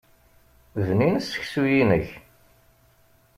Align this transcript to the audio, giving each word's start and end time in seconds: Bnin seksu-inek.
Bnin 0.85 1.17
seksu-inek. 1.29 2.07